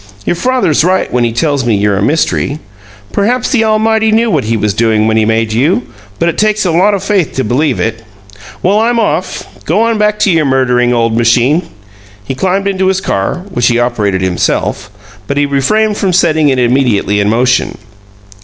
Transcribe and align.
"Your 0.25 0.35
father's 0.35 0.83
right 0.83 1.13
when 1.13 1.23
he 1.25 1.31
tells 1.31 1.63
me 1.63 1.75
you're 1.75 1.95
a 1.95 2.01
mystery. 2.01 2.57
Perhaps 3.11 3.51
the 3.51 3.63
Almighty 3.63 4.11
knew 4.11 4.31
what 4.31 4.45
He 4.45 4.57
was 4.57 4.73
doing 4.73 5.05
when 5.05 5.15
He 5.15 5.25
made 5.25 5.53
you, 5.53 5.83
but 6.17 6.27
it 6.27 6.39
takes 6.39 6.65
a 6.65 6.71
lot 6.71 6.95
of 6.95 7.03
faith 7.03 7.33
to 7.33 7.43
believe 7.43 7.79
it! 7.79 8.03
Well, 8.63 8.79
I'm 8.79 8.99
off. 8.99 9.45
Go 9.63 9.83
on 9.83 9.99
back 9.99 10.17
to 10.21 10.31
your 10.31 10.45
murdering 10.45 10.91
old 10.91 11.15
machine." 11.15 11.69
He 12.23 12.33
climbed 12.33 12.67
into 12.67 12.87
his 12.87 12.99
car, 12.99 13.45
which 13.51 13.67
he 13.67 13.77
operated 13.77 14.23
himself, 14.23 14.89
but 15.27 15.37
he 15.37 15.45
refrained 15.45 15.97
from 15.97 16.13
setting 16.13 16.49
it 16.49 16.57
immediately 16.57 17.19
in 17.19 17.29
motion. 17.29 17.77